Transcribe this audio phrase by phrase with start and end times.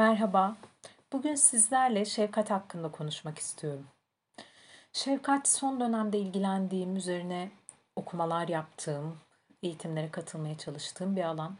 [0.00, 0.56] Merhaba.
[1.12, 3.86] Bugün sizlerle şefkat hakkında konuşmak istiyorum.
[4.92, 7.50] Şefkat son dönemde ilgilendiğim, üzerine
[7.96, 9.18] okumalar yaptığım,
[9.62, 11.56] eğitimlere katılmaya çalıştığım bir alan.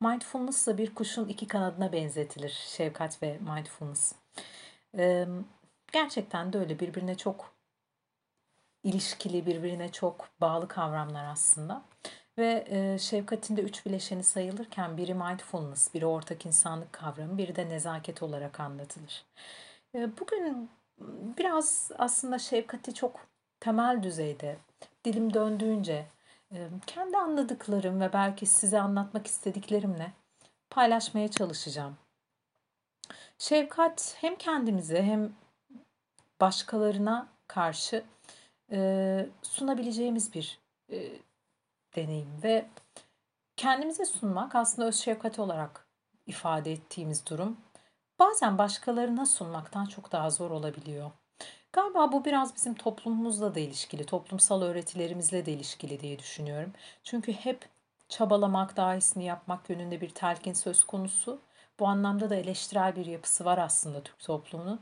[0.00, 2.50] Mindfulness da bir kuşun iki kanadına benzetilir.
[2.50, 4.12] Şefkat ve mindfulness.
[4.98, 5.26] Ee,
[5.92, 7.54] gerçekten de öyle birbirine çok
[8.82, 11.82] ilişkili, birbirine çok bağlı kavramlar aslında.
[12.38, 17.68] Ve e, şefkatin de üç bileşeni sayılırken biri mindfulness, biri ortak insanlık kavramı, biri de
[17.68, 19.24] nezaket olarak anlatılır.
[19.94, 20.70] E, bugün
[21.38, 23.26] biraz aslında şefkati çok
[23.60, 24.56] temel düzeyde,
[25.04, 26.06] dilim döndüğünce
[26.52, 30.12] e, kendi anladıklarım ve belki size anlatmak istediklerimle
[30.70, 31.96] paylaşmaya çalışacağım.
[33.38, 35.32] Şefkat hem kendimize hem
[36.40, 38.04] başkalarına karşı
[38.72, 40.58] e, sunabileceğimiz bir
[40.92, 41.12] e,
[41.96, 42.66] deneyim ve
[43.56, 45.86] kendimize sunmak aslında öz şefkat olarak
[46.26, 47.56] ifade ettiğimiz durum
[48.18, 51.10] bazen başkalarına sunmaktan çok daha zor olabiliyor.
[51.72, 56.72] Galiba bu biraz bizim toplumumuzla da ilişkili, toplumsal öğretilerimizle de ilişkili diye düşünüyorum.
[57.02, 57.68] Çünkü hep
[58.08, 61.40] çabalamak, daha iyisini yapmak yönünde bir telkin söz konusu.
[61.80, 64.80] Bu anlamda da eleştirel bir yapısı var aslında Türk toplumunun.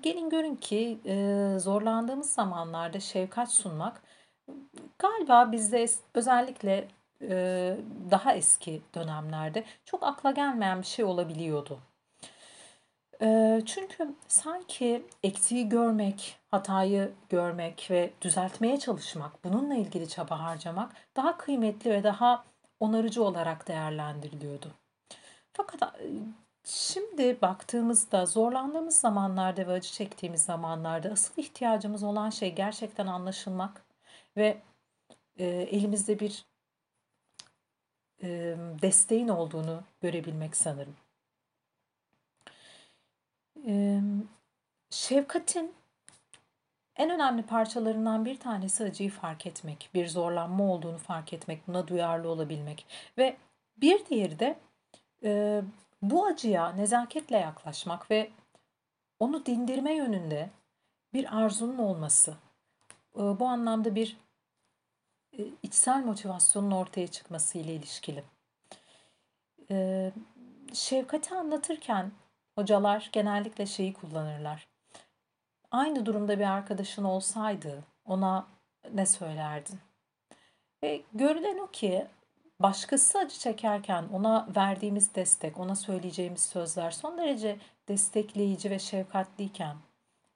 [0.00, 1.00] Gelin görün ki
[1.60, 4.02] zorlandığımız zamanlarda şefkat sunmak
[4.98, 6.88] galiba bizde özellikle
[7.22, 7.76] e,
[8.10, 11.78] daha eski dönemlerde çok akla gelmeyen bir şey olabiliyordu.
[13.22, 21.36] E, çünkü sanki eksiği görmek, hatayı görmek ve düzeltmeye çalışmak, bununla ilgili çaba harcamak daha
[21.38, 22.44] kıymetli ve daha
[22.80, 24.72] onarıcı olarak değerlendiriliyordu.
[25.52, 26.06] Fakat e,
[26.64, 33.84] şimdi baktığımızda zorlandığımız zamanlarda ve acı çektiğimiz zamanlarda asıl ihtiyacımız olan şey gerçekten anlaşılmak
[34.36, 34.58] ve
[35.38, 36.44] e, elimizde bir
[38.22, 38.28] e,
[38.82, 40.96] desteğin olduğunu görebilmek sanırım.
[43.66, 44.00] E,
[44.90, 45.74] şefkatin
[46.96, 52.28] en önemli parçalarından bir tanesi acıyı fark etmek, bir zorlanma olduğunu fark etmek, buna duyarlı
[52.28, 52.86] olabilmek
[53.18, 53.36] ve
[53.76, 54.58] bir diğeri de
[55.22, 55.62] e,
[56.02, 58.30] bu acıya nezaketle yaklaşmak ve
[59.20, 60.50] onu dindirme yönünde
[61.12, 62.34] bir arzunun olması.
[63.16, 64.16] E, bu anlamda bir
[65.62, 68.24] içsel motivasyonun ortaya çıkması ile ilişkili.
[69.70, 70.12] Ee,
[70.72, 72.12] şefkati anlatırken
[72.54, 74.68] hocalar genellikle şeyi kullanırlar.
[75.70, 78.46] Aynı durumda bir arkadaşın olsaydı ona
[78.94, 79.78] ne söylerdin?
[80.82, 82.06] Ve görülen o ki
[82.60, 87.58] başkası acı çekerken ona verdiğimiz destek, ona söyleyeceğimiz sözler son derece
[87.88, 89.76] destekleyici ve şefkatliyken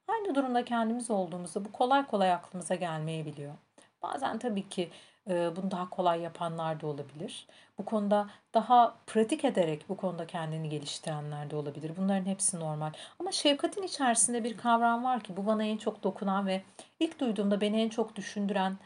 [0.07, 3.53] aynı durumda kendimiz olduğumuzda bu kolay kolay aklımıza gelmeyebiliyor.
[4.01, 4.89] Bazen tabii ki
[5.27, 7.47] bunu daha kolay yapanlar da olabilir.
[7.77, 11.91] Bu konuda daha pratik ederek bu konuda kendini geliştirenler de olabilir.
[11.97, 12.91] Bunların hepsi normal.
[13.19, 16.63] Ama şefkatin içerisinde bir kavram var ki bu bana en çok dokunan ve
[16.99, 18.77] ilk duyduğumda beni en çok düşündüren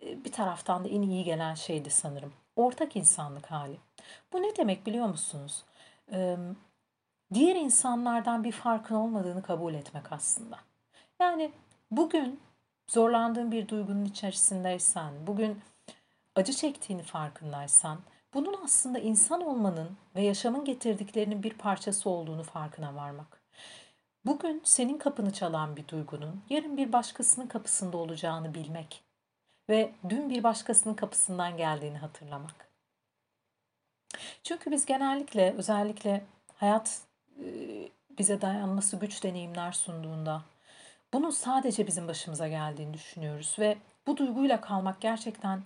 [0.00, 2.32] bir taraftan da en iyi gelen şeydi sanırım.
[2.56, 3.76] Ortak insanlık hali.
[4.32, 5.64] Bu ne demek biliyor musunuz?
[7.34, 10.58] Diğer insanlardan bir farkın olmadığını kabul etmek aslında.
[11.20, 11.52] Yani
[11.90, 12.40] bugün
[12.92, 15.60] zorlandığın bir duygunun içerisindeysen, bugün
[16.34, 18.00] acı çektiğini farkındaysan,
[18.34, 23.42] bunun aslında insan olmanın ve yaşamın getirdiklerinin bir parçası olduğunu farkına varmak.
[24.26, 29.04] Bugün senin kapını çalan bir duygunun yarın bir başkasının kapısında olacağını bilmek
[29.68, 32.68] ve dün bir başkasının kapısından geldiğini hatırlamak.
[34.42, 37.00] Çünkü biz genellikle özellikle hayat
[38.18, 40.42] bize dayanması güç deneyimler sunduğunda
[41.12, 45.62] bunun sadece bizim başımıza geldiğini düşünüyoruz ve bu duyguyla kalmak gerçekten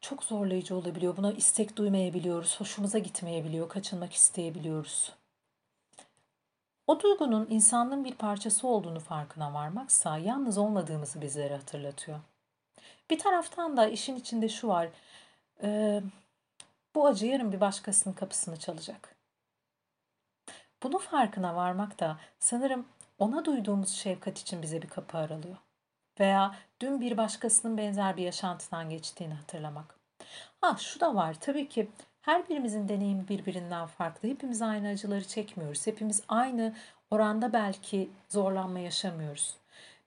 [0.00, 1.16] çok zorlayıcı olabiliyor.
[1.16, 5.12] Buna istek duymayabiliyoruz, hoşumuza gitmeyebiliyor, kaçınmak isteyebiliyoruz.
[6.86, 12.20] O duygunun insanlığın bir parçası olduğunu farkına varmaksa yalnız olmadığımızı bizlere hatırlatıyor.
[13.10, 14.88] Bir taraftan da işin içinde şu var.
[15.62, 16.02] E,
[16.94, 19.16] bu acı yarın bir başkasının kapısını çalacak.
[20.82, 22.86] Bunun farkına varmak da sanırım
[23.18, 25.56] ona duyduğumuz şefkat için bize bir kapı aralıyor.
[26.20, 29.94] Veya dün bir başkasının benzer bir yaşantıdan geçtiğini hatırlamak.
[30.60, 31.88] Ha şu da var tabii ki
[32.20, 34.28] her birimizin deneyimi birbirinden farklı.
[34.28, 35.86] Hepimiz aynı acıları çekmiyoruz.
[35.86, 36.74] Hepimiz aynı
[37.10, 39.56] oranda belki zorlanma yaşamıyoruz.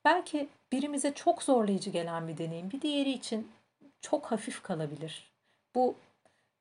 [0.05, 3.51] Belki birimize çok zorlayıcı gelen bir deneyim bir diğeri için
[4.01, 5.31] çok hafif kalabilir.
[5.75, 5.95] Bu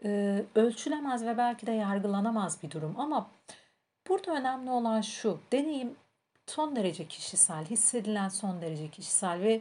[0.05, 3.31] e, ölçülemez ve belki de yargılanamaz bir durum ama
[4.09, 5.97] burada önemli olan şu deneyim
[6.51, 9.61] son derece kişisel, hissedilen son derece kişisel ve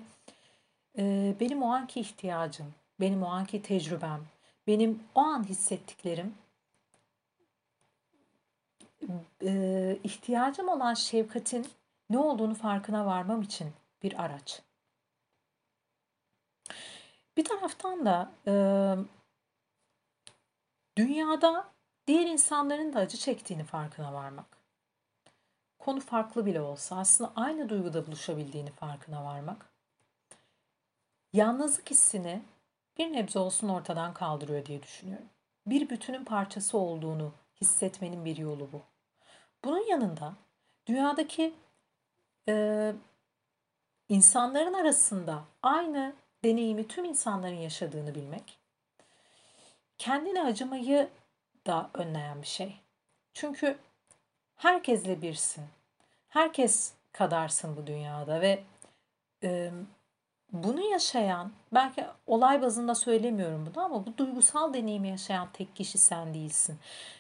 [0.98, 4.22] e, benim o anki ihtiyacım, benim o anki tecrübem,
[4.68, 6.34] benim o an hissettiklerim
[9.44, 11.68] e, ihtiyacım olan şefkatin
[12.10, 13.74] ne olduğunu farkına varmam için
[14.04, 14.62] bir araç.
[17.38, 18.54] Bir taraftan da e,
[20.98, 21.70] dünyada
[22.08, 24.57] diğer insanların da acı çektiğini farkına varmak.
[25.88, 29.66] Konu farklı bile olsa aslında aynı duyguda buluşabildiğini farkına varmak.
[31.34, 32.42] Yalnızlık hissini
[32.98, 35.28] bir nebze olsun ortadan kaldırıyor diye düşünüyorum.
[35.66, 38.82] Bir bütünün parçası olduğunu hissetmenin bir yolu bu.
[39.66, 40.34] Bunun yanında
[40.88, 41.54] dünyadaki
[42.48, 42.94] e,
[44.10, 46.14] insanların arasında aynı
[46.44, 48.60] deneyimi tüm insanların yaşadığını bilmek,
[49.98, 51.10] kendine acımayı
[51.68, 52.80] da önleyen bir şey.
[53.34, 53.78] Çünkü
[54.56, 55.77] herkesle birsin.
[56.28, 58.64] Herkes kadarsın bu dünyada ve
[59.44, 59.72] e,
[60.52, 66.34] bunu yaşayan, belki olay bazında söylemiyorum bunu ama bu duygusal deneyimi yaşayan tek kişi sen
[66.34, 66.80] değilsin.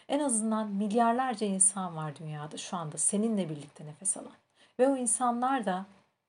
[0.10, 4.32] En azından milyarlarca insan var dünyada şu anda seninle birlikte nefes alan.
[4.80, 5.86] Ve o insanlar da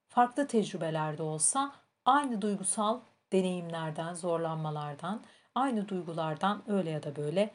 [0.09, 1.73] farklı tecrübelerde olsa
[2.05, 3.01] aynı duygusal
[3.33, 5.21] deneyimlerden, zorlanmalardan,
[5.55, 7.51] aynı duygulardan öyle ya da böyle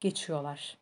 [0.00, 0.81] geçiyorlar.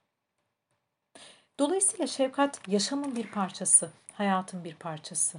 [1.61, 5.39] Dolayısıyla şefkat yaşamın bir parçası, hayatın bir parçası.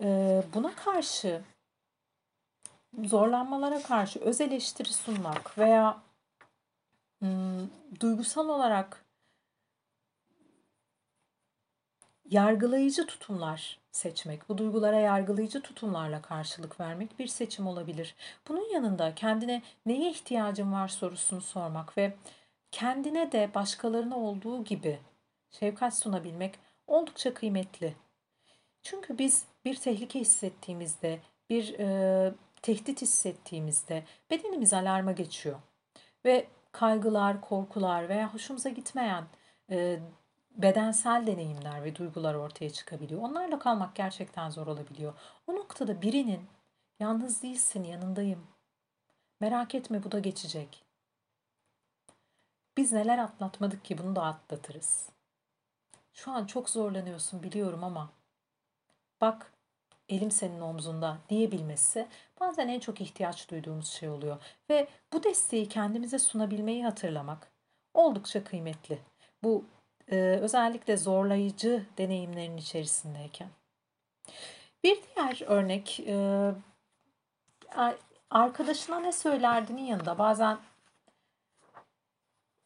[0.00, 1.42] Ee, buna karşı
[3.04, 6.02] zorlanmalara karşı öz eleştiri sunmak veya
[8.00, 9.04] duygusal olarak
[12.30, 18.14] yargılayıcı tutumlar seçmek, bu duygulara yargılayıcı tutumlarla karşılık vermek bir seçim olabilir.
[18.48, 22.16] Bunun yanında kendine neye ihtiyacın var sorusunu sormak ve
[22.70, 25.00] kendine de başkalarına olduğu gibi
[25.50, 27.96] şefkat sunabilmek oldukça kıymetli.
[28.82, 31.20] Çünkü biz bir tehlike hissettiğimizde,
[31.50, 35.60] bir e, tehdit hissettiğimizde bedenimiz alarma geçiyor.
[36.24, 39.24] Ve kaygılar, korkular veya hoşumuza gitmeyen
[39.70, 40.00] e,
[40.50, 43.22] bedensel deneyimler ve duygular ortaya çıkabiliyor.
[43.22, 45.14] Onlarla kalmak gerçekten zor olabiliyor.
[45.46, 46.40] O noktada birinin
[47.00, 48.46] yalnız değilsin, yanındayım.
[49.40, 50.87] Merak etme bu da geçecek.
[52.78, 55.08] Biz neler atlatmadık ki bunu da atlatırız.
[56.12, 58.10] Şu an çok zorlanıyorsun biliyorum ama
[59.20, 59.52] bak
[60.08, 62.06] elim senin omzunda diyebilmesi
[62.40, 64.42] bazen en çok ihtiyaç duyduğumuz şey oluyor.
[64.70, 67.50] Ve bu desteği kendimize sunabilmeyi hatırlamak
[67.94, 68.98] oldukça kıymetli.
[69.42, 69.64] Bu
[70.10, 73.48] e, özellikle zorlayıcı deneyimlerin içerisindeyken.
[74.84, 76.50] Bir diğer örnek e,
[78.30, 80.58] arkadaşına ne söylerdinin yanında bazen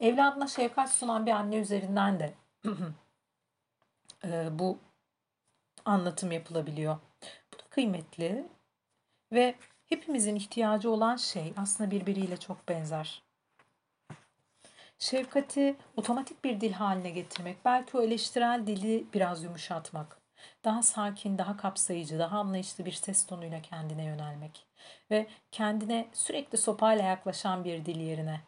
[0.02, 2.34] evladına şefkat sunan bir anne üzerinden de
[4.50, 4.78] bu
[5.84, 6.98] anlatım yapılabiliyor.
[7.54, 8.46] Bu da kıymetli
[9.32, 9.54] ve
[9.86, 13.22] hepimizin ihtiyacı olan şey aslında birbiriyle çok benzer.
[14.98, 20.18] Şefkati otomatik bir dil haline getirmek, belki o eleştirel dili biraz yumuşatmak,
[20.64, 24.66] daha sakin, daha kapsayıcı, daha anlayışlı bir ses tonuyla kendine yönelmek
[25.10, 28.40] ve kendine sürekli sopayla yaklaşan bir dil yerine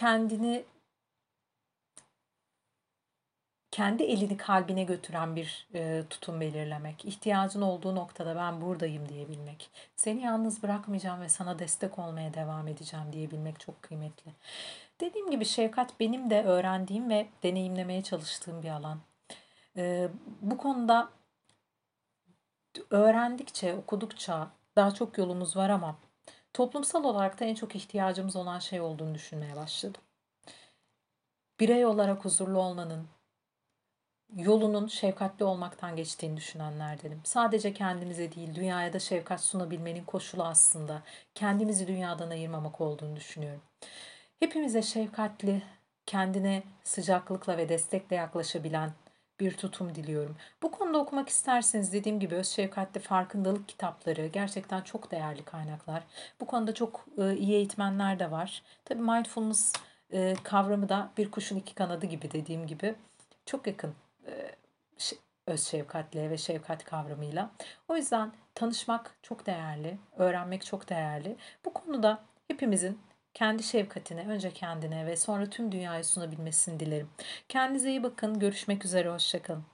[0.00, 0.64] kendini
[3.70, 10.22] kendi elini kalbine götüren bir e, tutum belirlemek, ihtiyacın olduğu noktada ben buradayım diyebilmek, seni
[10.22, 14.32] yalnız bırakmayacağım ve sana destek olmaya devam edeceğim diyebilmek çok kıymetli.
[15.00, 18.98] Dediğim gibi şefkat benim de öğrendiğim ve deneyimlemeye çalıştığım bir alan.
[19.76, 20.08] E,
[20.40, 21.10] bu konuda
[22.90, 25.96] öğrendikçe, okudukça daha çok yolumuz var ama
[26.52, 30.00] toplumsal olarak da en çok ihtiyacımız olan şey olduğunu düşünmeye başladım.
[31.60, 33.08] Birey olarak huzurlu olmanın,
[34.36, 37.20] yolunun şefkatli olmaktan geçtiğini düşünenlerdenim.
[37.24, 41.02] Sadece kendimize değil, dünyaya da şefkat sunabilmenin koşulu aslında
[41.34, 43.62] kendimizi dünyadan ayırmamak olduğunu düşünüyorum.
[44.40, 45.62] Hepimize şefkatli,
[46.06, 48.92] kendine sıcaklıkla ve destekle yaklaşabilen
[49.40, 50.36] bir tutum diliyorum.
[50.62, 56.02] Bu konuda okumak isterseniz dediğim gibi öz şefkatli farkındalık kitapları gerçekten çok değerli kaynaklar.
[56.40, 58.62] Bu konuda çok e, iyi eğitmenler de var.
[58.84, 59.72] Tabii mindfulness
[60.12, 62.94] e, kavramı da bir kuşun iki kanadı gibi dediğim gibi
[63.46, 63.94] çok yakın
[64.26, 64.32] e,
[65.46, 67.50] öz şefkatle ve şefkat kavramıyla.
[67.88, 71.36] O yüzden tanışmak çok değerli, öğrenmek çok değerli.
[71.64, 72.98] Bu konuda hepimizin
[73.34, 77.10] kendi şefkatine, önce kendine ve sonra tüm dünyaya sunabilmesini dilerim.
[77.48, 78.38] Kendinize iyi bakın.
[78.38, 79.10] Görüşmek üzere.
[79.10, 79.64] Hoşçakalın.